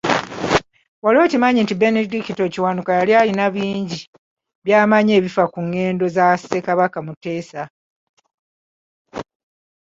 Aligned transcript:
Wali 1.03 1.17
okimanyi 1.25 1.59
nti 1.61 1.73
Benedicto 1.81 2.43
Kiwanuka 2.53 2.91
yalina 2.99 3.45
bingi 3.55 3.99
byamanyi 4.65 5.11
ebifa 5.19 5.43
ku 5.53 5.59
ngendo 5.67 6.05
za 6.15 6.25
Ssekabaka 6.39 6.97
Muteesa 7.05 7.63